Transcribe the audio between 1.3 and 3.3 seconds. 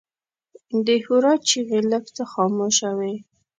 چیغې لږ څه خاموشه وې.